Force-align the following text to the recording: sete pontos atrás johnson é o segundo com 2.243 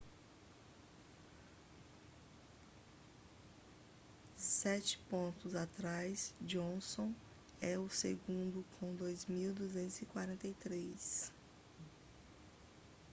sete 4.35 4.97
pontos 5.11 5.53
atrás 5.53 6.33
johnson 6.41 7.13
é 7.61 7.77
o 7.77 7.87
segundo 7.87 8.65
com 8.79 8.95
2.243 8.95 11.29